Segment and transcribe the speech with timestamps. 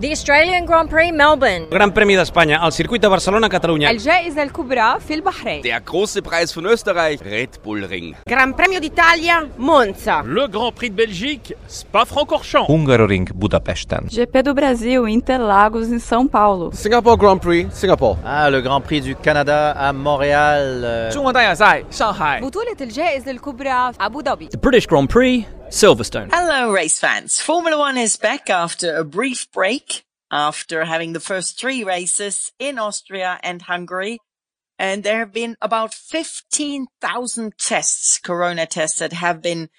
[0.00, 1.67] The Australian Grand Prix Melbourne.
[1.69, 3.89] Gran Premi d'Espanya, al circuit de Barcelona, Catalunya.
[3.89, 8.15] الجائزة الكبرى في البحرين Der große Preis von Österreich, Red Bull Ring.
[8.25, 10.23] Gran Premio d'Italia, Monza.
[10.25, 12.67] Le Grand Prix de Belgique, Spa-Francorchamps.
[12.69, 14.07] Hungaroring Budapesten.
[14.09, 16.71] GP do Brasil, Interlagos, em São Paulo.
[16.73, 18.17] Singapore Grand Prix, Singapore.
[18.23, 20.83] Ah, le Grand Prix du Canada à Montréal.
[20.85, 22.39] euh, 中国大奖赛，上海。
[22.39, 26.29] بطولة الجائزة الكبرى في أبو ظبي The British Grand Prix, Silverstone.
[26.33, 27.39] Hello, race fans.
[27.39, 32.77] Formula One is back after a brief break, after having the first three races in
[32.77, 34.19] Austria and Hungary.
[34.77, 39.69] And there have been about 15,000 tests, corona tests that have been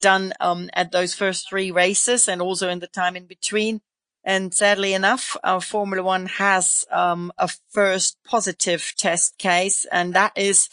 [0.00, 3.80] done, um, at those first three races and also in the time in between.
[4.22, 10.32] And sadly enough, our Formula One has, um, a first positive test case and that
[10.36, 10.68] is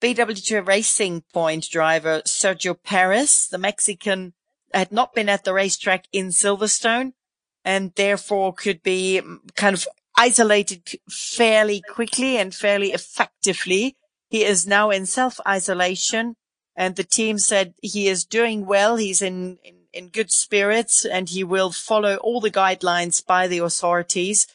[0.00, 4.34] BWT Racing Point driver Sergio Perez, the Mexican,
[4.72, 7.12] had not been at the racetrack in Silverstone
[7.64, 13.96] and therefore could be mm, kind of isolated fairly quickly and fairly effectively.
[14.28, 16.36] He is now in self-isolation
[16.76, 18.96] and the team said he is doing well.
[18.96, 23.58] He's in, in, in good spirits and he will follow all the guidelines by the
[23.58, 24.46] authorities.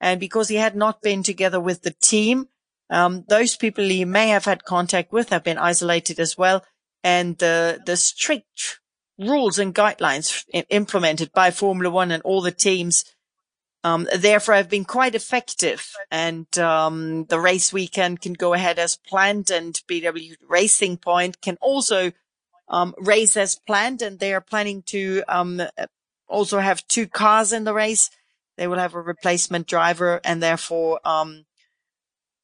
[0.00, 2.48] And because he had not been together with the team,
[2.92, 6.62] um, those people he may have had contact with have been isolated as well.
[7.02, 8.80] And the, the strict
[9.18, 13.04] rules and guidelines implemented by Formula One and all the teams,
[13.82, 15.90] um, therefore have been quite effective.
[16.10, 21.56] And, um, the race weekend can go ahead as planned and BW Racing Point can
[21.62, 22.12] also,
[22.68, 24.02] um, race as planned.
[24.02, 25.62] And they are planning to, um,
[26.28, 28.10] also have two cars in the race.
[28.58, 31.46] They will have a replacement driver and therefore, um,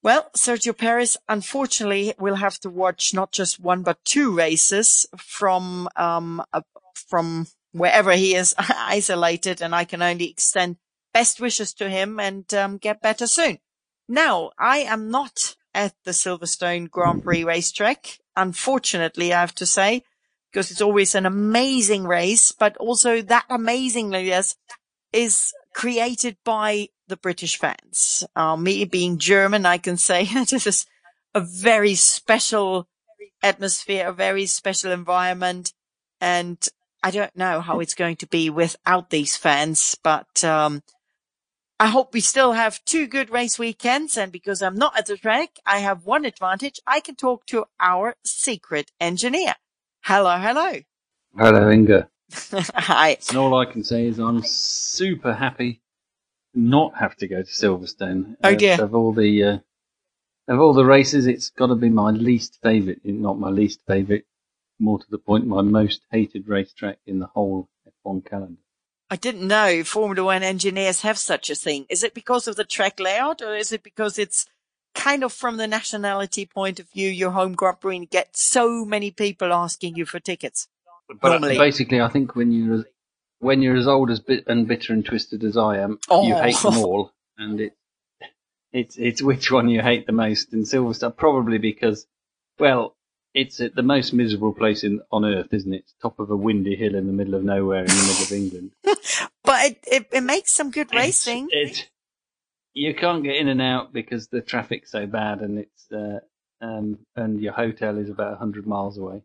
[0.08, 5.86] well, Sergio Perez, unfortunately, will have to watch not just one, but two races from,
[5.96, 6.62] um, uh,
[6.94, 9.60] from wherever he is isolated.
[9.60, 10.78] And I can only extend
[11.12, 13.58] best wishes to him and, um, get better soon.
[14.08, 18.18] Now, I am not at the Silverstone Grand Prix racetrack.
[18.34, 20.04] Unfortunately, I have to say,
[20.50, 24.54] because it's always an amazing race, but also that amazingness
[25.12, 28.24] is created by the British fans.
[28.36, 30.86] Uh, me being German, I can say this is
[31.34, 32.88] a very special
[33.42, 35.72] atmosphere, a very special environment.
[36.20, 36.58] And
[37.02, 40.82] I don't know how it's going to be without these fans, but, um,
[41.80, 44.16] I hope we still have two good race weekends.
[44.16, 46.80] And because I'm not at the track, I have one advantage.
[46.88, 49.54] I can talk to our secret engineer.
[50.02, 50.80] Hello, hello.
[51.36, 52.08] Hello, Inga.
[52.52, 53.18] Hi.
[53.28, 55.80] And all I can say is I'm super happy to
[56.58, 58.36] not have to go to Silverstone.
[58.42, 58.82] Oh, Uh, dear.
[58.82, 59.58] Of all the uh,
[60.48, 63.00] of all the races, it's got to be my least favourite.
[63.04, 64.24] Not my least favourite.
[64.80, 67.68] More to the point, my most hated racetrack in the whole
[68.06, 68.60] F1 calendar.
[69.10, 71.86] I didn't know Formula One engineers have such a thing.
[71.88, 74.46] Is it because of the track layout or is it because it's
[74.94, 78.36] kind of from the nationality point of view, your home Grand Prix and you get
[78.36, 80.68] so many people asking you for tickets?
[81.20, 81.56] But Normally.
[81.58, 82.84] basically, I think when you're
[83.40, 86.42] when you're as old as bit and bitter and twisted as I am, you Oh.
[86.42, 87.72] hate them all, and it
[88.72, 90.52] it's it's which one you hate the most.
[90.52, 92.06] And Silverstone probably because,
[92.58, 92.96] well,
[93.34, 95.78] it's at the most miserable place in on earth, isn't it?
[95.78, 98.32] It's top of a windy hill in the middle of nowhere in the middle of
[98.32, 98.70] England.
[99.44, 101.48] But it, it, it makes some good racing.
[101.50, 101.88] It
[102.74, 106.20] you can't get in and out because the traffic's so bad, and it's uh,
[106.60, 109.22] um and your hotel is about hundred miles away,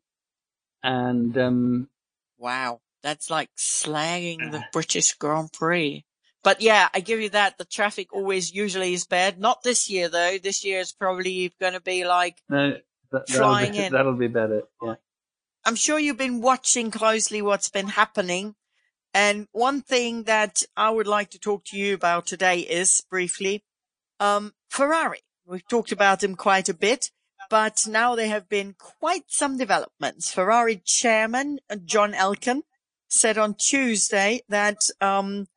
[0.82, 1.90] and um
[2.38, 2.80] Wow.
[3.04, 6.06] That's like slagging the British Grand Prix.
[6.44, 7.58] But yeah, I give you that.
[7.58, 9.40] The traffic always usually is bad.
[9.40, 10.38] Not this year though.
[10.42, 12.72] This year is probably going to be like no,
[13.12, 13.92] that, that'll Flying be, in.
[13.94, 14.64] that'll be better.
[14.82, 14.96] Yeah.
[15.66, 18.56] I'm sure you've been watching closely what's been happening.
[19.14, 23.64] And one thing that I would like to talk to you about today is briefly,
[24.20, 25.20] um, Ferrari.
[25.46, 27.12] We've talked about them quite a bit,
[27.50, 30.34] but now there have been quite some developments.
[30.34, 32.64] Ferrari chairman uh, John Elkann
[33.14, 35.48] said on Tuesday that, um,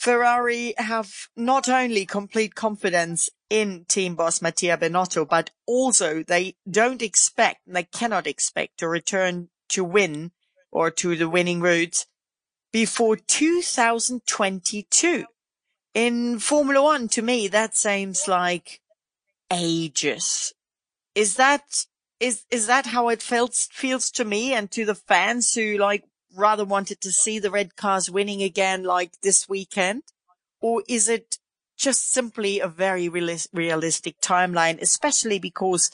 [0.00, 7.02] Ferrari have not only complete confidence in team boss Mattia Binotto, but also they don't
[7.02, 10.30] expect, they cannot expect to return to win
[10.72, 12.06] or to the winning route
[12.72, 15.26] before 2022.
[15.92, 18.80] In Formula One, to me, that seems like
[19.52, 20.54] ages.
[21.14, 21.84] Is that,
[22.20, 26.04] is, is that how it feels, feels to me and to the fans who like
[26.36, 30.02] rather wanted to see the red cars winning again like this weekend?
[30.60, 31.38] Or is it
[31.78, 35.90] just simply a very realis- realistic timeline, especially because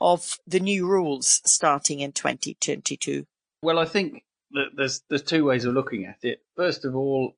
[0.00, 3.26] of the new rules starting in 2022?
[3.62, 6.42] Well, I think that there's there's two ways of looking at it.
[6.56, 7.36] First of all,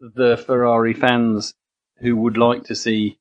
[0.00, 1.54] the Ferrari fans
[1.98, 3.18] who would like to see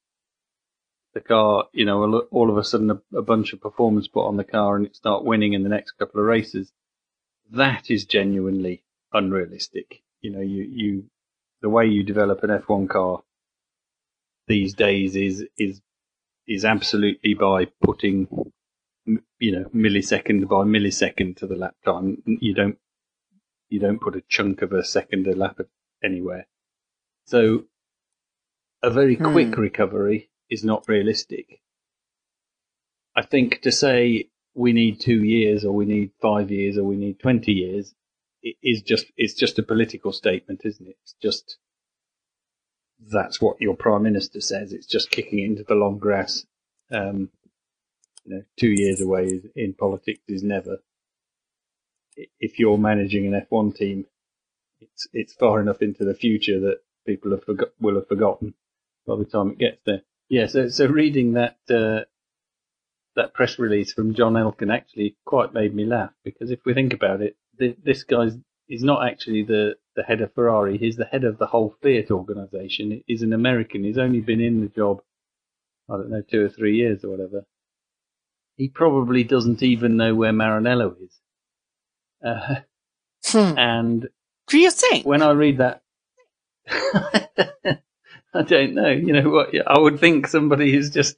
[1.13, 4.25] the car, you know, all- all of a sudden a, a bunch of performance put
[4.25, 6.71] on the car and it start winning in the next couple of races,
[7.53, 8.83] that is genuinely
[9.13, 10.01] unrealistic.
[10.21, 11.05] You know, you, you,
[11.61, 13.21] the way you develop an F1 car
[14.47, 15.81] these days is, is,
[16.47, 18.27] is absolutely by putting,
[19.39, 22.21] you know, millisecond by millisecond to the lap time.
[22.25, 22.77] You don't,
[23.69, 25.59] you don't put a chunk of a second a lap
[26.03, 26.47] anywhere.
[27.25, 27.65] So
[28.81, 29.61] a very quick hmm.
[29.61, 31.61] recovery is not realistic.
[33.15, 36.97] I think to say we need two years or we need five years or we
[36.97, 37.93] need 20 years
[38.45, 40.97] i- is just, it's just a political statement, isn't it?
[41.03, 41.57] It's just,
[43.11, 44.73] that's what your prime minister says.
[44.73, 46.45] It's just kicking into the long grass.
[46.91, 47.29] Um,
[48.25, 50.79] you know, two years away in politics is never.
[52.39, 54.05] If you're managing an F1 team,
[54.81, 58.53] it's, it's far enough into the future that people have forgot, will have forgotten
[59.07, 60.01] by the time it gets there.
[60.29, 62.05] Yeah, so so reading that uh,
[63.15, 66.93] that press release from John Elkann actually quite made me laugh because if we think
[66.93, 68.33] about it, th- this guy's
[68.67, 70.77] he's not actually the the head of Ferrari.
[70.77, 73.03] He's the head of the whole Fiat organization.
[73.05, 73.83] He's an American.
[73.83, 75.01] He's only been in the job,
[75.89, 77.45] I don't know, two or three years or whatever.
[78.57, 81.19] He probably doesn't even know where Maranello is.
[82.25, 82.55] Uh,
[83.35, 84.07] and
[84.47, 85.05] Do you think?
[85.05, 85.81] when I read that,
[86.67, 88.89] I don't know.
[88.89, 89.49] You know what?
[89.67, 91.17] I would think somebody who's just,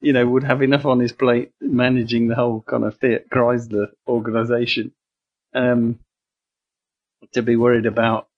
[0.00, 3.88] you know, would have enough on his plate managing the whole kind of Fiat Chrysler
[4.06, 4.92] organization,
[5.54, 5.98] um,
[7.32, 8.28] to be worried about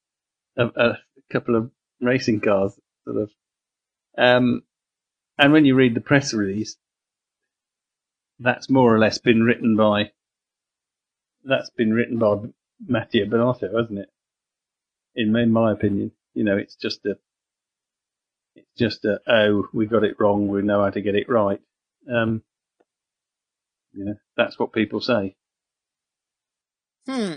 [0.57, 0.99] a, a
[1.31, 1.71] couple of
[2.01, 3.31] racing cars, sort of.
[4.17, 4.63] Um,
[5.39, 6.77] and when you read the press release,
[8.41, 10.13] that's more or less been written by,
[11.45, 12.37] that's been written by
[12.87, 14.11] Mattia Binotto, hasn't it?
[15.15, 17.19] In, in my opinion, you know, it's just a,
[18.61, 20.49] it's just a, oh, we got it wrong.
[20.49, 21.61] We know how to get it right.
[22.13, 22.43] Um,
[23.93, 25.35] you know, that's what people say.
[27.07, 27.33] Hmm.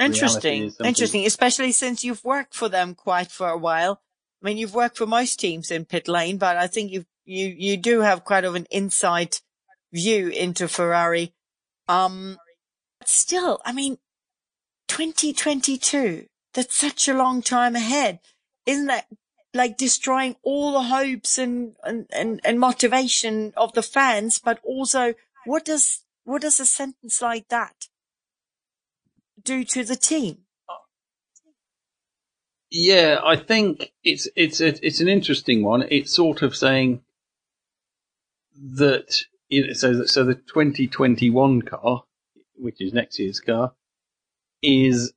[0.00, 0.72] Interesting.
[0.82, 1.24] Interesting.
[1.24, 4.00] Especially since you've worked for them quite for a while.
[4.42, 7.54] I mean, you've worked for most teams in pit lane, but I think you you
[7.56, 9.38] you do have quite of an inside
[9.92, 11.32] view into Ferrari.
[11.86, 12.38] Um,
[12.98, 13.98] but still, I mean,
[14.88, 16.26] 2022.
[16.54, 18.20] That's such a long time ahead,
[18.64, 19.06] isn't that?
[19.54, 25.14] Like destroying all the hopes and, and, and, and motivation of the fans, but also
[25.46, 27.86] what does, what does a sentence like that
[29.42, 30.38] do to the team?
[32.70, 35.84] Yeah, I think it's it's it's an interesting one.
[35.90, 37.02] It's sort of saying
[38.56, 39.26] that
[39.66, 42.02] know, so that- so the 2021 car,
[42.56, 43.74] which is next year's car,
[44.62, 45.12] is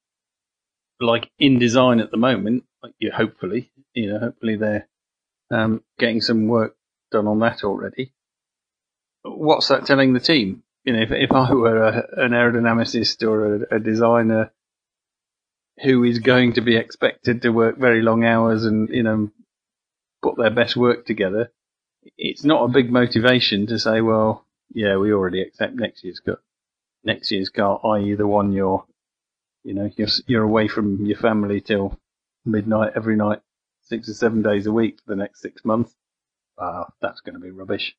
[0.99, 2.63] like in design at the moment.
[2.83, 4.87] Like, yeah, hopefully, you know, hopefully they're
[5.51, 6.75] um, getting some work
[7.11, 8.13] done on that already.
[9.23, 10.63] What's that telling the team?
[10.83, 14.51] You know, if if I were a, an aerodynamicist or a, a designer
[15.83, 19.29] who is going to be expected to work very long hours and you know
[20.21, 21.51] put their best work together,
[22.17, 26.39] it's not a big motivation to say, well, yeah, we already accept next year's car,
[27.03, 28.15] next year's car, i.e.
[28.15, 28.85] the one you're,
[29.67, 31.99] you know, you're you're away from your family till
[32.45, 33.41] midnight every night,
[33.83, 35.93] six or seven days a week for the next six months.
[36.57, 37.95] Wow, that's going to be rubbish.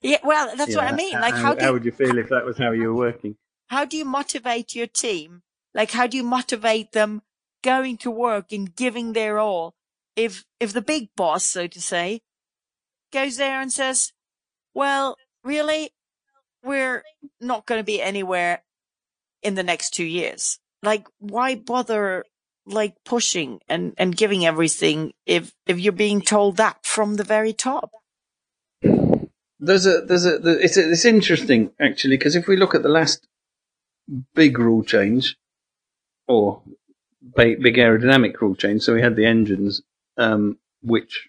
[0.00, 1.20] Yeah, well, that's what I mean.
[1.20, 3.36] Like, how, do how would you feel if that was how you were working?
[3.72, 5.42] how do you motivate your team?
[5.74, 7.22] Like, how do you motivate them
[7.62, 9.74] going to work and giving their all?
[10.14, 12.20] If, if the big boss, so to say,
[13.12, 14.12] goes there and says,
[14.74, 15.90] well, really,
[16.62, 17.02] we're
[17.40, 18.62] not going to be anywhere
[19.42, 20.58] in the next two years.
[20.82, 22.24] Like, why bother,
[22.66, 27.52] like, pushing and, and giving everything if, if you're being told that from the very
[27.52, 27.90] top?
[29.64, 33.28] There's a there's a it's it's interesting actually because if we look at the last
[34.34, 35.36] big rule change
[36.26, 36.62] or
[37.36, 39.80] big, big aerodynamic rule change, so we had the engines,
[40.16, 41.28] um, which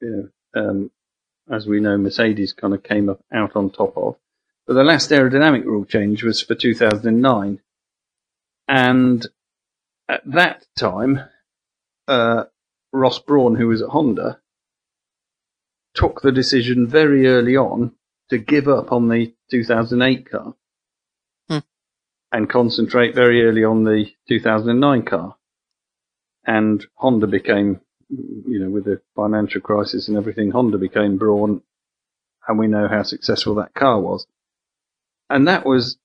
[0.00, 0.90] you know, um,
[1.50, 4.16] as we know, Mercedes kind of came up out on top of.
[4.66, 7.60] But the last aerodynamic rule change was for 2009,
[8.66, 9.26] and
[10.08, 11.20] at that time,
[12.08, 12.44] uh,
[12.92, 14.40] Ross Brawn, who was at Honda,
[15.94, 17.92] took the decision very early on
[18.30, 20.54] to give up on the 2008 car
[21.48, 21.58] Hmm.
[22.32, 25.36] and concentrate very early on the 2009 car.
[26.46, 31.62] And Honda became, you know, with the financial crisis and everything, Honda became Brawn,
[32.48, 34.26] and we know how successful that car was.
[35.30, 35.98] And that was,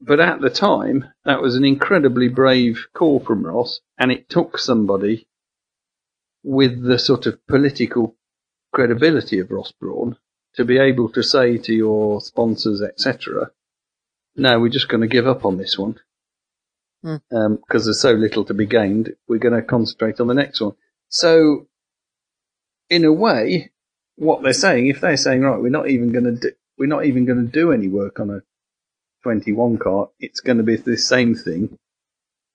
[0.00, 4.58] but at the time, that was an incredibly brave call from Ross, and it took
[4.58, 5.28] somebody
[6.44, 8.16] with the sort of political
[8.72, 10.16] credibility of Ross Brawn
[10.54, 13.50] to be able to say to your sponsors, etc.,
[14.36, 15.98] no, we're just going to give up on this one
[17.02, 17.36] because Hmm.
[17.36, 19.14] um, there's so little to be gained.
[19.28, 20.74] We're going to concentrate on the next one.
[21.08, 21.68] So,
[22.90, 23.72] in a way,
[24.16, 27.06] what they're saying, if they're saying, right, we're not even going to do, we're not
[27.06, 28.42] even going to do any work on a
[29.22, 31.78] 21 car, it's going to be the same thing.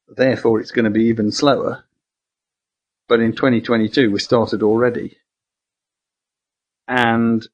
[0.07, 1.83] Therefore, it's going to be even slower.
[3.07, 5.17] But in 2022, we started already.
[6.87, 7.47] And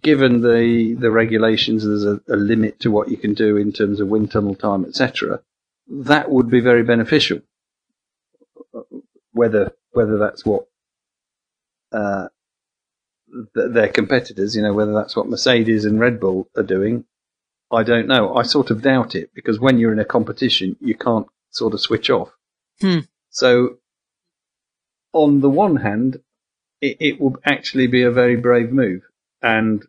[0.00, 4.00] given the, the regulations, there's a, a limit to what you can do in terms
[4.00, 5.40] of wind tunnel time, etc.
[5.88, 7.40] That would be very beneficial.
[9.32, 10.66] Whether, whether that's what,
[11.92, 12.28] uh,
[13.54, 17.04] th- their competitors, you know, whether that's what Mercedes and Red Bull are doing,
[17.72, 18.34] I don't know.
[18.34, 21.80] I sort of doubt it because when you're in a competition, you can't sort of
[21.80, 22.30] switch off.
[22.80, 23.00] Hmm.
[23.30, 23.78] So,
[25.12, 26.20] on the one hand,
[26.82, 29.02] it, it will actually be a very brave move
[29.40, 29.82] and,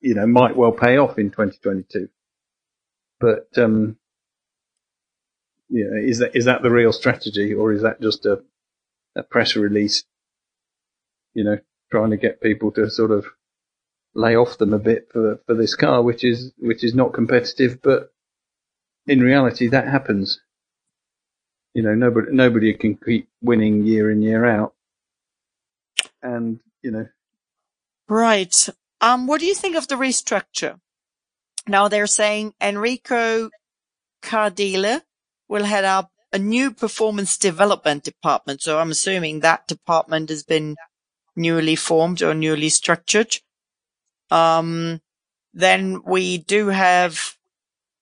[0.00, 2.08] you know, might well pay off in 2022.
[3.18, 3.96] But, um,
[5.68, 8.42] you know, is that, is that the real strategy or is that just a,
[9.16, 10.04] a press release,
[11.34, 11.58] you know,
[11.90, 13.26] trying to get people to sort of
[14.14, 17.80] lay off them a bit for, for this car, which is, which is not competitive,
[17.82, 18.12] but
[19.06, 20.40] in reality that happens.
[21.74, 24.74] You know, nobody, nobody can keep winning year in, year out.
[26.22, 27.06] And, you know,
[28.08, 28.68] Right.
[29.00, 30.80] Um, what do you think of the restructure?
[31.66, 33.50] Now they're saying Enrico
[34.22, 35.02] Cardile
[35.48, 38.62] will head up a new performance development department.
[38.62, 40.76] So I'm assuming that department has been
[41.36, 43.36] newly formed or newly structured.
[44.30, 45.00] Um,
[45.54, 47.36] then we do have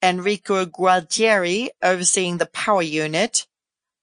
[0.03, 3.47] Enrico Gualtieri overseeing the power unit,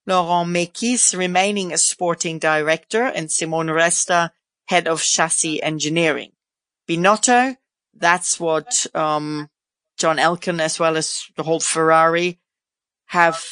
[0.06, 4.32] Laurent Mekies remaining as sporting director, and Simone Resta
[4.66, 6.32] head of chassis engineering.
[6.88, 7.58] Binotto,
[7.94, 9.50] that's what um,
[9.98, 12.40] John Elkann as well as the whole Ferrari
[13.08, 13.46] have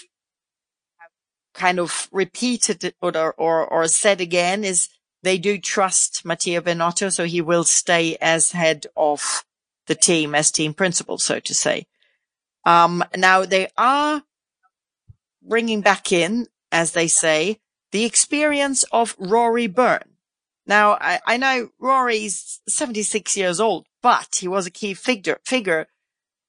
[1.54, 4.90] kind of repeated or, or, or said again is
[5.24, 9.44] they do trust Matteo Binotto, so he will stay as head of
[9.88, 11.86] the team, as team principal, so to say.
[12.66, 14.24] Um, now they are
[15.42, 17.60] bringing back in, as they say,
[17.92, 20.18] the experience of Rory Byrne.
[20.66, 25.88] Now, I, I know Rory's 76 years old, but he was a key figure, figure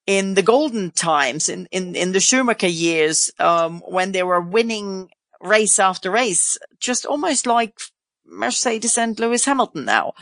[0.07, 5.11] in the golden times, in, in, in the Schumacher years, um, when they were winning
[5.41, 7.79] race after race, just almost like
[8.27, 10.15] Mercedes and Lewis Hamilton now.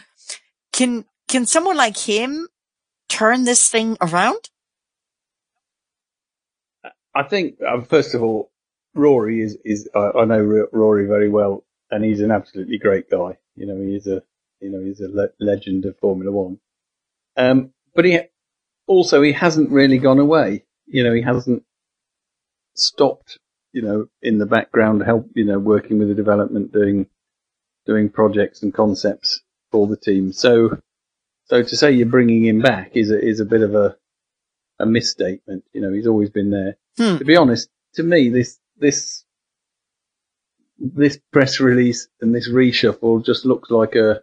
[0.73, 2.49] Can, can someone like him
[3.09, 4.51] turn this thing around?
[7.15, 8.51] I think, uh, first of all,
[8.95, 13.37] Rory is, is, I, I know Rory very well and he's an absolutely great guy.
[13.57, 14.23] You know, he is a,
[14.61, 16.59] you know, he's a le- legend of Formula One.
[17.37, 18.21] Um, but he,
[18.87, 20.65] also he hasn't really gone away.
[20.87, 21.63] You know, he hasn't
[22.75, 23.39] stopped,
[23.73, 27.07] you know, in the background, help, you know, working with the development, doing,
[27.87, 30.33] doing projects and concepts for the team.
[30.33, 30.79] So,
[31.45, 33.97] so to say you're bringing him back is a, is a bit of a,
[34.79, 35.65] a misstatement.
[35.73, 36.77] You know, he's always been there.
[36.97, 37.19] Hmm.
[37.19, 39.25] To be honest, to me, this, this,
[40.79, 44.23] this press release and this reshuffle just looks like a,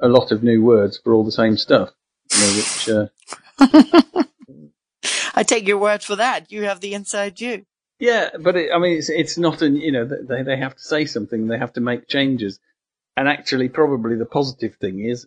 [0.00, 1.90] a lot of new words for all the same stuff.
[2.32, 4.24] You know, which, uh,
[5.34, 6.50] I take your word for that.
[6.52, 7.66] You have the inside view.
[8.04, 10.82] Yeah, but it, I mean, it's it's not an you know they they have to
[10.82, 12.58] say something, they have to make changes,
[13.16, 15.26] and actually, probably the positive thing is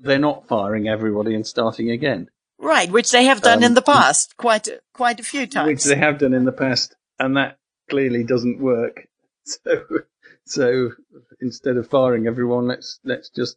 [0.00, 2.28] they're not firing everybody and starting again,
[2.58, 5.66] Right, which they have done Um, in the past quite a, quite a few times.
[5.66, 7.58] which they have done in the past, and that
[7.90, 9.06] clearly doesn't work.
[9.44, 9.72] So
[10.44, 10.90] so
[11.40, 13.56] instead of firing everyone, let's let's just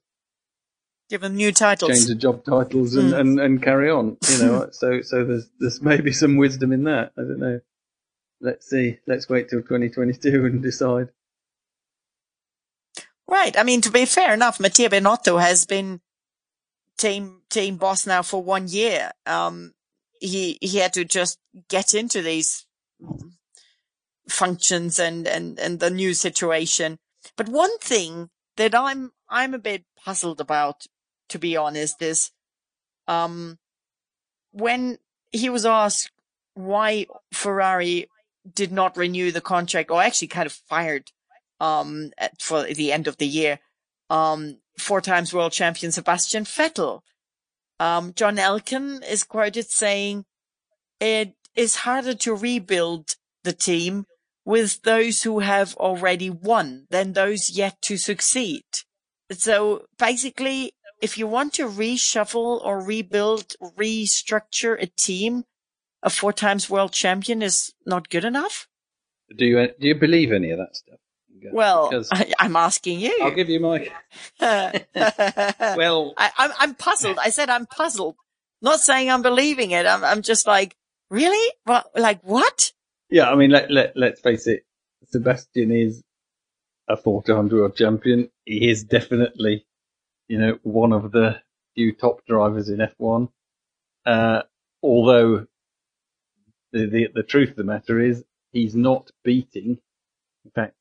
[1.09, 1.91] Give them new titles.
[1.91, 3.19] change the job titles and, Mm.
[3.19, 4.15] and, and carry on.
[4.29, 7.11] You know, so so there's there's maybe some wisdom in that.
[7.17, 7.59] I don't know.
[8.41, 8.97] Let's see.
[9.05, 11.09] Let's wait till 2022 and decide.
[13.27, 13.57] Right.
[13.57, 16.01] I mean, to be fair enough, Mattia Binotto has been
[16.97, 19.11] team team boss now for one year.
[19.25, 19.73] Um,
[20.19, 22.65] he he had to just get into these
[24.27, 26.97] functions and and and the new situation.
[27.37, 30.85] But one thing that I'm I'm a bit puzzled about,
[31.29, 32.31] to be honest, is
[33.07, 33.59] um
[34.51, 34.97] when
[35.31, 36.11] he was asked
[36.53, 38.09] why Ferrari
[38.51, 41.11] did not renew the contract, or actually kind of fired
[41.59, 43.59] um at, for the end of the year,
[44.09, 47.01] um four times world champion Sebastian Vettel.
[47.79, 50.25] Um, John Elkann is quoted saying,
[50.99, 54.05] "It is harder to rebuild the team
[54.45, 58.63] with those who have already won than those yet to succeed.
[59.31, 65.43] So basically, if you want to reshuffle or rebuild, restructure a team,
[66.03, 68.67] a four times world champion is not good enough?
[69.35, 70.99] Do you do you believe any of that stuff?
[71.51, 73.17] Well, Because I, I'm asking you.
[73.21, 73.89] I'll give you my.
[74.39, 77.17] well, I, I'm, I'm puzzled.
[77.19, 78.15] I said I'm puzzled.
[78.61, 79.85] Not saying I'm believing it.
[79.87, 80.75] I'm, I'm just like,
[81.09, 81.51] really?
[81.63, 81.89] What?
[81.95, 82.71] Like what?
[83.09, 84.65] Yeah, I mean, let let let's face it.
[85.07, 86.03] Sebastian is
[86.87, 88.29] a four-time world champion.
[88.45, 89.65] He is definitely,
[90.27, 91.41] you know, one of the
[91.75, 93.29] few top drivers in F1.
[94.05, 94.43] Uh,
[94.81, 95.47] although
[96.71, 99.79] the, the the truth of the matter is, he's not beating.
[100.45, 100.75] In fact,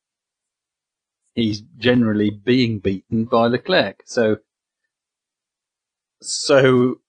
[1.35, 4.01] he's generally being beaten by Leclerc.
[4.05, 4.37] So,
[6.21, 6.99] so,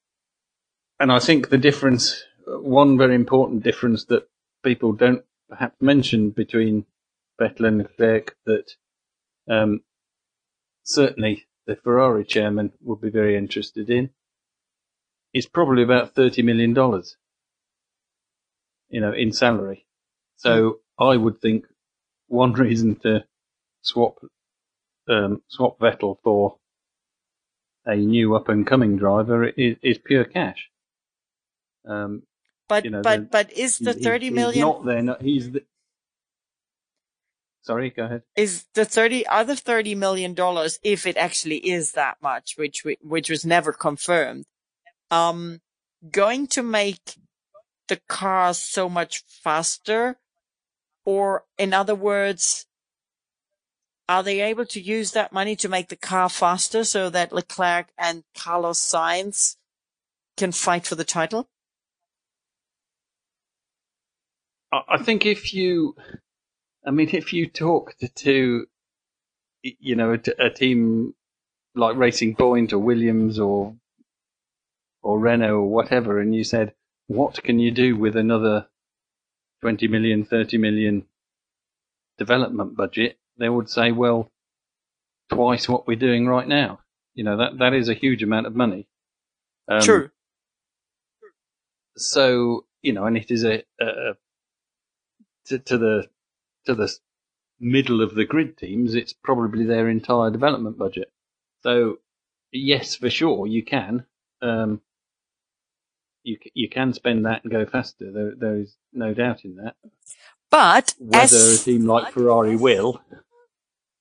[1.00, 4.28] and I think the difference, one very important difference that
[4.62, 6.86] people don't perhaps mention between
[7.40, 8.72] Vettel and Leclerc that
[9.48, 9.80] um,
[10.82, 14.10] certainly the Ferrari chairman would be very interested in
[15.34, 17.16] is probably about thirty million dollars,
[18.92, 19.84] you know, in salary.
[20.36, 21.66] So I would think
[22.28, 23.24] one reason to
[23.80, 24.18] swap
[25.08, 26.56] um, swap Vettel for
[27.84, 30.68] a new up and coming driver is, is pure cash.
[31.86, 32.22] Um,
[32.68, 35.02] But you know, but but is the he- thirty he's million not there?
[35.02, 35.64] No, he's the.
[37.62, 38.22] Sorry, go ahead.
[38.36, 42.98] is the thirty other thirty million dollars if it actually is that much, which we,
[43.00, 44.44] which was never confirmed,
[45.10, 45.60] um,
[46.10, 47.16] going to make
[47.92, 50.16] the cars so much faster,
[51.04, 52.64] or in other words,
[54.08, 57.88] are they able to use that money to make the car faster so that Leclerc
[57.98, 59.56] and Carlos Sainz
[60.38, 61.50] can fight for the title?
[64.72, 65.94] I think if you,
[66.86, 68.66] I mean, if you talk to, to
[69.62, 71.14] you know, a, a team
[71.74, 73.76] like Racing Point or Williams or
[75.02, 76.72] or Renault or whatever, and you said,
[77.06, 78.66] what can you do with another
[79.62, 81.04] 20 million, 30 million
[82.18, 83.18] development budget?
[83.38, 84.30] They would say, well,
[85.30, 86.80] twice what we're doing right now.
[87.14, 88.86] You know, that, that is a huge amount of money.
[89.68, 90.10] Um, True.
[91.96, 94.14] So, you know, and it is a, a,
[95.46, 96.08] to, to the
[96.66, 96.92] to the
[97.60, 101.10] middle of the grid teams, it's probably their entire development budget.
[101.62, 101.98] So,
[102.52, 104.04] yes, for sure, you can.
[104.40, 104.80] Um,
[106.22, 108.10] you you can spend that and go faster.
[108.12, 109.74] There there is no doubt in that.
[110.50, 113.00] But Whether a as team like Ferrari will,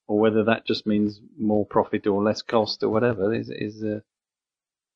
[0.07, 3.99] or whether that just means more profit or less cost or whatever, is is uh,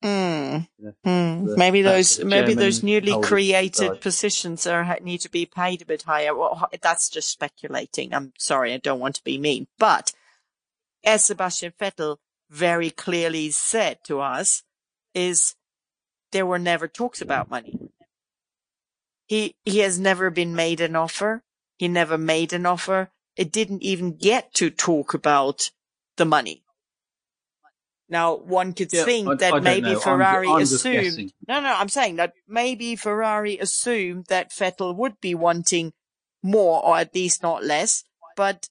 [0.04, 0.68] Mm.
[0.78, 0.90] Yeah.
[1.04, 1.46] Hmm.
[1.46, 6.02] The- Maybe those maybe those newly created positions are need to be paid a bit
[6.02, 6.34] higher.
[6.34, 8.14] Well, that's just speculating.
[8.14, 10.12] I'm sorry, I don't want to be mean, but
[11.02, 12.18] as Sebastian Vettel
[12.50, 14.62] very clearly said to us,
[15.14, 15.55] is
[16.36, 17.74] there were never talks about money.
[19.26, 21.42] He he has never been made an offer.
[21.78, 23.08] He never made an offer.
[23.36, 25.70] It didn't even get to talk about
[26.18, 26.62] the money.
[28.08, 29.96] Now, one could Yeah, think I- I that don't maybe know.
[29.96, 31.32] I'm Ferrari I'm assumed.
[31.48, 35.94] No, no, I'm saying that maybe Ferrari assumed that Vettel would be wanting
[36.42, 38.04] more, or at least not less,
[38.36, 38.68] but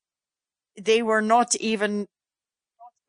[0.90, 2.08] they were not even,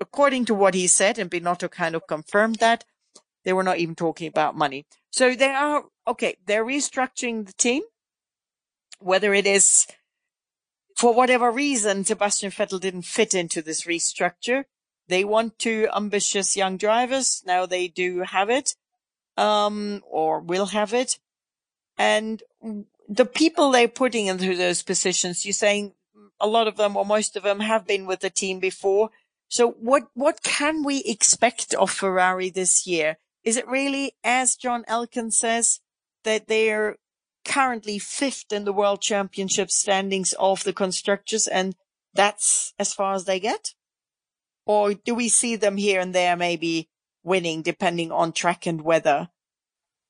[0.01, 2.85] according to what he said, and Binotto kind of confirmed that,
[3.46, 4.85] they were not even talking about money.
[5.11, 7.82] So they are, okay, they're restructuring the team,
[8.98, 9.87] whether it is
[10.96, 14.64] for whatever reason, Sebastian Vettel didn't fit into this restructure.
[15.06, 17.44] They want two ambitious young drivers.
[17.46, 18.74] Now they do have it,
[19.37, 21.20] um, or will have it.
[21.96, 22.42] And
[23.09, 25.92] the people they're putting into those positions, you're saying
[26.40, 29.11] a lot of them or most of them have been with the team before.
[29.48, 33.18] So what, what can we expect of Ferrari this year?
[33.46, 35.80] Is it really, as John Elkann says,
[36.24, 36.96] that they're
[37.44, 41.76] currently fifth in the world championship standings of the constructors and
[42.12, 43.74] that's as far as they get?
[44.66, 46.88] Or do we see them here and there maybe
[47.22, 49.28] winning depending on track and weather?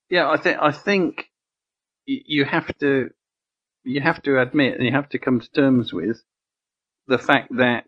[0.09, 1.31] Yeah, I think I think
[2.07, 3.11] you have to
[3.85, 6.23] you have to admit and you have to come to terms with
[7.07, 7.87] the fact that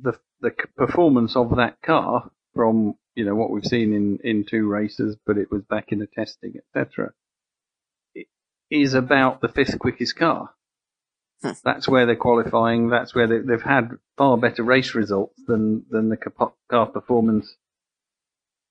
[0.00, 4.66] the the performance of that car from you know what we've seen in in two
[4.66, 7.12] races, but it was back in the testing, etc.
[8.68, 10.50] Is about the fifth quickest car.
[11.40, 11.52] Hmm.
[11.62, 12.88] That's where they're qualifying.
[12.88, 16.16] That's where they, they've had far better race results than than the
[16.68, 17.54] car performance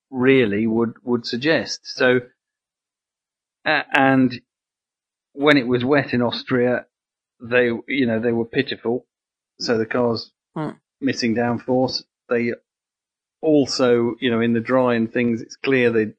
[0.09, 1.79] really would would suggest.
[1.83, 2.19] So,
[3.65, 4.41] uh, and
[5.31, 6.87] when it was wet in Austria,
[7.39, 9.05] they, you know, they were pitiful.
[9.61, 10.71] So the cars Hmm.
[10.99, 12.03] missing downforce.
[12.27, 12.51] They
[13.41, 16.13] also, you know, in the dry and things, it's clear they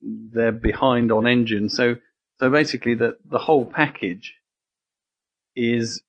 [0.00, 1.68] they're behind on engine.
[1.68, 1.96] So
[2.40, 4.34] so basically, the the whole package
[5.56, 6.02] is,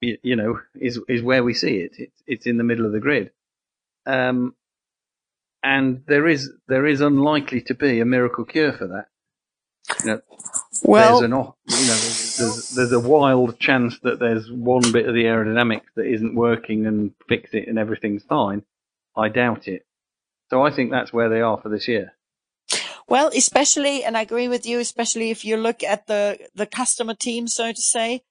[0.00, 1.92] you know, is is where we see it.
[1.98, 3.30] It's it's in the middle of the grid.
[4.06, 4.54] Um,
[5.62, 9.06] and there is there is unlikely to be a miracle cure for that.
[10.04, 10.20] You know,
[10.82, 15.06] Well, there's an you know there's, there's there's a wild chance that there's one bit
[15.06, 18.64] of the aerodynamics that isn't working and fix it and everything's fine.
[19.16, 19.84] I doubt it.
[20.50, 22.12] So I think that's where they are for this year.
[23.08, 27.14] Well, especially, and I agree with you, especially if you look at the, the customer
[27.14, 28.22] team, so to say,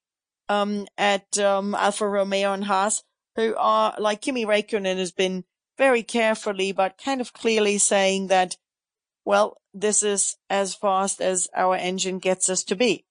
[0.48, 3.04] um, at, um, Alfa Romeo and Haas,
[3.36, 5.44] who are, like Kimi Räikkönen has been
[5.78, 8.56] very carefully, but kind of clearly saying that,
[9.24, 13.04] well, this is as fast as our engine gets us to be.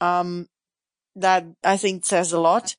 [0.00, 0.48] Um,
[1.16, 2.76] that I think says a lot.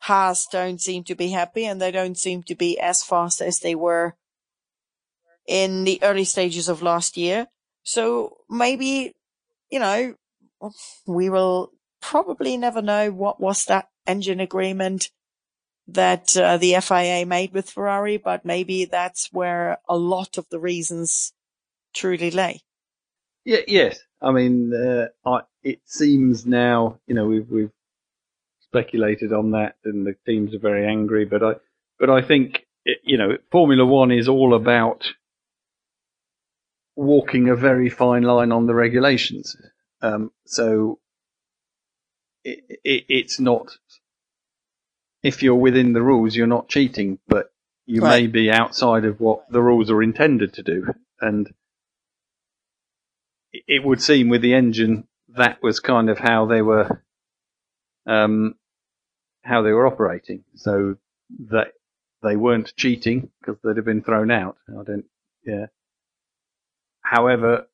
[0.00, 3.58] Haas don't seem to be happy and they don't seem to be as fast as
[3.60, 4.14] they were
[5.46, 7.48] in the early stages of last year.
[7.82, 9.14] So maybe,
[9.70, 10.14] you know,
[11.06, 15.10] we will probably never know what was that engine agreement
[15.88, 20.60] that uh, the FIA made with Ferrari, but maybe that's where a lot of the
[20.60, 21.32] reasons
[21.94, 22.60] truly lay.
[23.44, 23.98] Yeah, yes.
[24.20, 27.72] I mean, uh, I, it seems now, you know, we've we've
[28.70, 31.24] speculated on that, and the teams are very angry.
[31.24, 31.52] But I,
[31.98, 35.04] but I think, it, you know, Formula One is all about
[36.96, 39.56] walking a very fine line on the regulations.
[40.02, 40.98] Um, so
[42.44, 43.76] it, it, it's not.
[45.22, 47.50] If you're within the rules, you're not cheating, but
[47.86, 51.48] you may be outside of what the rules are intended to do, and
[53.52, 57.02] it would seem with the engine that was kind of how they were
[58.08, 58.54] um,
[59.42, 60.44] how they were operating.
[60.54, 60.96] So
[61.50, 61.68] that
[62.22, 64.56] they weren't cheating because they'd have been thrown out.
[64.68, 65.04] I don't.
[65.44, 65.66] Yeah.
[67.02, 67.66] However,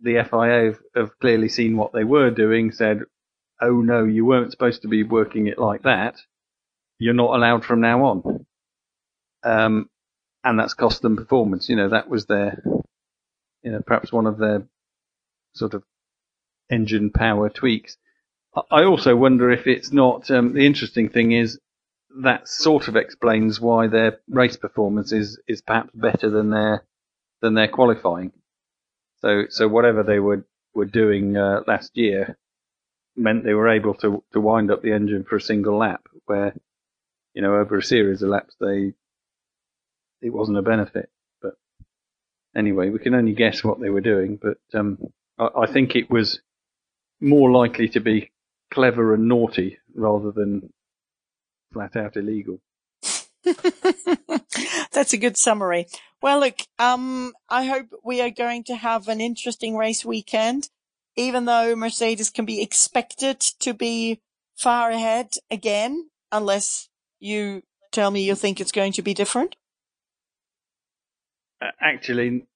[0.00, 2.72] the FIA have, have clearly seen what they were doing.
[2.72, 3.02] Said,
[3.60, 6.16] "Oh no, you weren't supposed to be working it like that.
[6.98, 8.46] You're not allowed from now on."
[9.44, 9.88] Um,
[10.42, 11.68] and that's cost them performance.
[11.68, 12.62] You know, that was their
[13.62, 14.66] you know, perhaps one of their
[15.54, 15.82] sort of
[16.70, 17.96] engine power tweaks.
[18.70, 21.60] I- also wonder if it's not, um, the interesting thing is
[22.22, 26.84] that sort of explains why their race performance is, is perhaps better than their,
[27.42, 28.32] than their qualifying.
[29.20, 32.38] So, so whatever they were, were doing, uh, last year
[33.16, 36.54] meant they were able to, to wind up the engine for a single lap where,
[37.34, 38.94] you know, over a series of laps, they,
[40.22, 41.10] it wasn't a benefit
[41.42, 41.54] But
[42.56, 44.98] anyway, we can only guess what they were doing, but um,
[45.38, 46.40] I, I think it was
[47.20, 48.30] more likely to be
[48.70, 50.72] clever and naughty rather than
[51.72, 52.60] flat out illegal.
[54.92, 55.86] That's a good summary.
[56.20, 60.68] Well, look, um, I hope we are going to have an interesting race weekend,
[61.16, 64.20] even though Mercedes can be expected to be
[64.56, 66.88] far ahead again, unless
[67.20, 69.56] you tell me you think it's going to be different.
[71.60, 72.46] Uh, actually,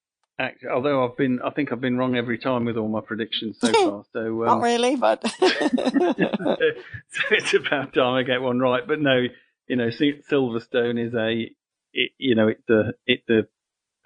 [0.43, 3.59] act, although I've been, I think I've been wrong every time with all my predictions
[3.61, 4.05] so far.
[4.13, 5.37] So, Not um, really, but so
[7.31, 8.87] it's about time I get one right.
[8.87, 9.27] But no,
[9.69, 11.51] you know, Silverstone is a,
[11.95, 13.47] it, you know, it's a, it's a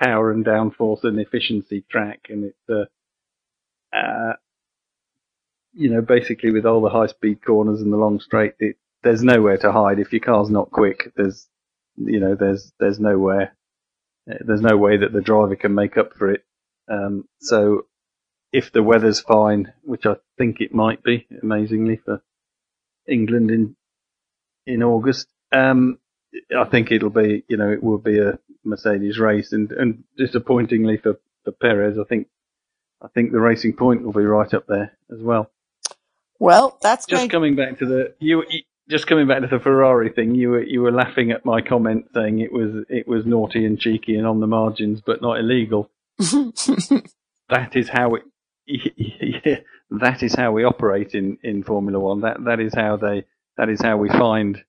[0.02, 4.34] power and downforce and efficiency track, and it's a, uh,
[5.72, 9.22] you know, basically with all the high speed corners and the long straight, it, there's
[9.22, 9.98] nowhere to hide.
[9.98, 11.48] If your car's not quick, there's,
[11.96, 13.55] you know, there's, there's nowhere,
[14.26, 16.44] there's no way that the driver can make up for it.
[16.88, 17.86] Um, so
[18.52, 22.22] if the weather's fine, which I think it might be, amazingly for
[23.08, 23.76] England in
[24.66, 25.98] in August, um,
[26.56, 30.96] I think it'll be, you know, it will be a Mercedes race, and and disappointingly
[30.96, 32.28] for for Perez, I think
[33.02, 35.50] I think the Racing Point will be right up there as well.
[36.38, 37.28] well, that's Just going.
[37.28, 38.44] coming back to the you.
[38.48, 41.60] you just coming back to the Ferrari thing, you were you were laughing at my
[41.60, 45.38] comment saying it was it was naughty and cheeky and on the margins, but not
[45.38, 45.90] illegal.
[46.18, 48.22] that is how it
[48.66, 49.56] yeah,
[49.90, 52.20] that is how we operate in, in Formula One.
[52.20, 53.24] That that is how they
[53.56, 54.62] that is how we find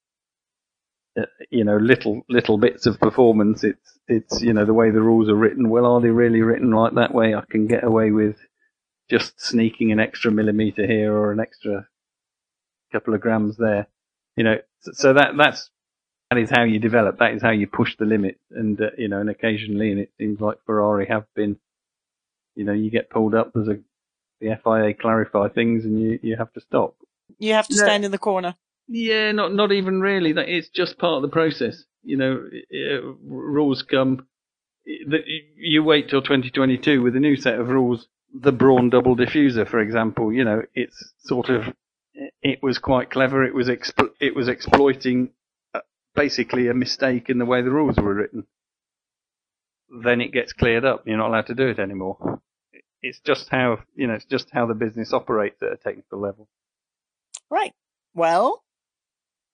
[1.19, 3.63] uh, you know little little bits of performance.
[3.63, 5.69] It's it's you know the way the rules are written.
[5.69, 7.35] Well, are they really written like that way?
[7.35, 8.37] I can get away with
[9.09, 11.87] just sneaking an extra millimeter here or an extra
[12.91, 13.87] couple of grams there.
[14.37, 15.69] You know, so, so that that's
[16.31, 17.19] that is how you develop.
[17.19, 18.39] That is how you push the limit.
[18.51, 21.57] And uh, you know, and occasionally, and it seems like Ferrari have been
[22.55, 23.51] you know, you get pulled up.
[23.53, 23.77] There's a
[24.41, 26.95] the FIA clarify things and you, you have to stop.
[27.39, 27.83] You have to No.
[27.83, 28.55] stand in the corner.
[28.87, 30.33] Yeah, not not even really.
[30.33, 31.83] Like, It's just part of the process.
[32.03, 34.27] You know, uh, rules come.
[34.85, 35.23] the-
[35.57, 38.07] You wait till 2022 with a new set of rules.
[38.33, 41.73] The Brawn double diffuser, for example, you know, it's sort of
[42.41, 43.43] it was quite clever.
[43.43, 45.29] It was it was exploiting
[45.73, 45.81] uh,
[46.15, 48.45] basically a mistake in the way the rules were written.
[50.03, 51.03] Then it gets cleared up.
[51.05, 52.41] You're not allowed to do it anymore.
[53.01, 54.15] It's just how you know.
[54.15, 56.47] It's just how the business operates at a technical level.
[57.49, 57.73] Right.
[58.13, 58.63] Well,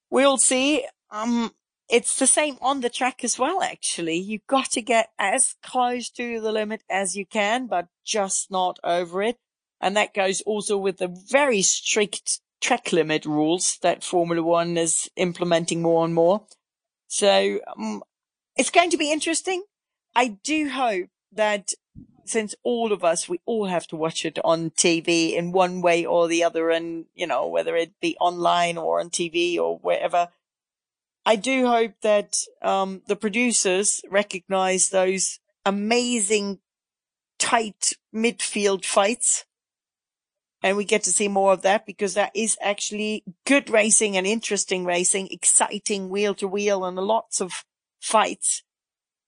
[0.09, 0.85] we'll see.
[1.11, 1.51] Um,
[1.89, 4.15] it's the same on the track as well, actually.
[4.15, 8.79] You've got to get as close to the limit as you can, but just not
[8.83, 9.37] over it.
[9.81, 15.09] And that goes also with the very strict track limit rules that Formula One is
[15.17, 16.45] implementing more and more.
[17.07, 18.01] So, um,
[18.55, 19.63] it's going to be interesting.
[20.15, 21.73] I do hope that
[22.25, 26.05] since all of us, we all have to watch it on TV in one way
[26.05, 30.29] or the other, and you know, whether it be online or on TV or wherever.
[31.25, 36.59] I do hope that um, the producers recognize those amazing,
[37.39, 39.45] tight midfield fights,
[40.63, 44.25] and we get to see more of that because that is actually good racing and
[44.25, 47.65] interesting racing, exciting wheel to wheel, and lots of
[47.99, 48.63] fights.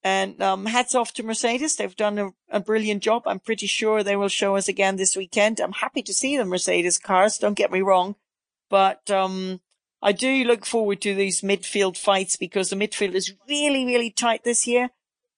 [0.02, 1.76] And um, hats off to Mercedes.
[1.76, 3.24] They've done a, a brilliant job.
[3.26, 5.60] I'm pretty sure they will show us again this weekend.
[5.60, 7.38] I'm happy to see the Mercedes cars.
[7.38, 8.16] Don't get me wrong.
[8.70, 9.60] But um,
[10.02, 14.44] I do look forward to these midfield fights because the midfield is really, really tight
[14.44, 14.92] this year.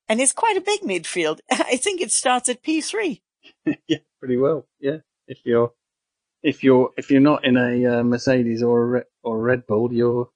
[0.07, 1.39] And it's quite a big midfield.
[1.51, 3.21] I think it starts at P3.
[3.87, 4.67] yeah, pretty well.
[4.79, 5.71] Yeah, if you're
[6.43, 9.67] if you're if you're not in a uh, Mercedes or a Re- or a Red
[9.67, 10.29] Bull, you're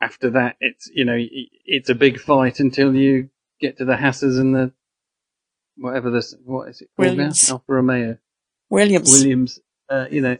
[0.00, 0.56] after that.
[0.60, 4.72] It's you know it's a big fight until you get to the Hassas and the
[5.76, 7.48] whatever this what is it called Williams.
[7.48, 7.54] now?
[7.54, 8.18] Alfa Romeo
[8.70, 9.10] Williams.
[9.10, 9.60] Williams.
[9.88, 10.38] Uh, you know,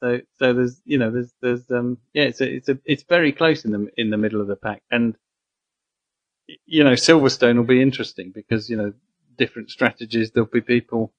[0.00, 3.32] so so there's you know there's there's um yeah it's a, it's a it's very
[3.32, 5.16] close in the in the middle of the pack and
[6.66, 8.92] you know Silverstone will be interesting because you know
[9.36, 11.12] different strategies there'll be people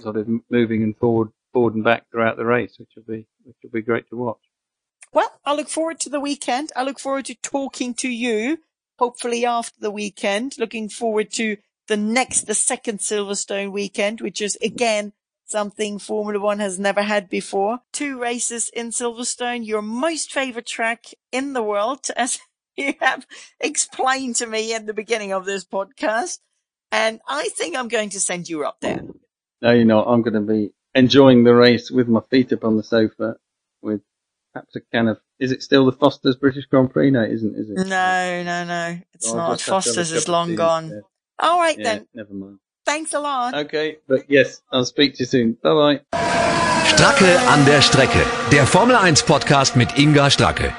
[0.00, 3.56] sort of moving and forward forward and back throughout the race which will be which
[3.62, 4.40] will be great to watch.
[5.12, 6.70] Well, I look forward to the weekend.
[6.76, 8.58] I look forward to talking to you,
[8.98, 10.56] hopefully after the weekend.
[10.58, 11.56] Looking forward to
[11.88, 15.12] the next, the second Silverstone weekend, which is again
[15.44, 17.80] something Formula One has never had before.
[17.92, 22.38] Two races in Silverstone, your most favorite track in the world, as
[22.76, 23.26] you have
[23.58, 26.38] explained to me in the beginning of this podcast.
[26.92, 29.02] And I think I'm going to send you up there.
[29.60, 30.06] No, you're not.
[30.06, 33.36] I'm going to be enjoying the race with my feet up on the sofa
[33.82, 34.00] with
[34.52, 35.18] perhaps a can of.
[35.38, 37.10] Is it still the Foster's British Grand Prix?
[37.10, 37.54] No, it isn't.
[37.56, 37.86] Is it?
[37.88, 38.98] No, no, no.
[39.14, 39.58] It's oh, I'll not.
[39.58, 40.84] just have to have a Foster's is long gone.
[40.84, 41.02] instead.
[41.38, 42.06] All right Yeah, then.
[42.14, 42.58] never mind.
[42.84, 43.54] Thanks a lot.
[43.54, 45.52] Okay, but yes, I'll speak to you soon.
[45.62, 46.18] Bye bye.
[46.86, 48.24] Stracke an der Strecke.
[48.50, 50.72] Der Formel 1 Podcast mit Inga Stracke.